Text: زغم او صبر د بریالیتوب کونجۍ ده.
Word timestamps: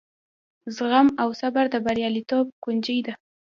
زغم 0.75 1.07
او 1.21 1.29
صبر 1.41 1.65
د 1.73 1.75
بریالیتوب 1.85 2.45
کونجۍ 2.63 2.99
ده. 3.05 3.13